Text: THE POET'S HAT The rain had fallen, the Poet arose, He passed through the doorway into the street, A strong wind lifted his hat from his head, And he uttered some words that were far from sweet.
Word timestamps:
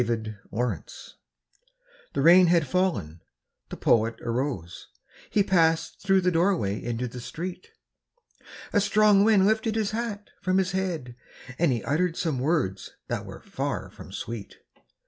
THE 0.03 0.35
POET'S 0.49 1.15
HAT 1.59 1.63
The 2.13 2.21
rain 2.23 2.47
had 2.47 2.65
fallen, 2.65 3.21
the 3.69 3.77
Poet 3.77 4.15
arose, 4.21 4.87
He 5.29 5.43
passed 5.43 6.01
through 6.01 6.21
the 6.21 6.31
doorway 6.31 6.81
into 6.81 7.07
the 7.07 7.21
street, 7.21 7.69
A 8.73 8.81
strong 8.81 9.23
wind 9.23 9.45
lifted 9.45 9.75
his 9.75 9.91
hat 9.91 10.31
from 10.41 10.57
his 10.57 10.71
head, 10.71 11.15
And 11.59 11.71
he 11.71 11.83
uttered 11.83 12.17
some 12.17 12.39
words 12.39 12.95
that 13.09 13.27
were 13.27 13.41
far 13.41 13.91
from 13.91 14.11
sweet. 14.11 14.55